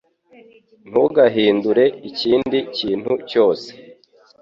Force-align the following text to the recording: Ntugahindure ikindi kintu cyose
Ntugahindure 0.89 1.83
ikindi 2.09 2.57
kintu 2.77 3.11
cyose 3.29 3.69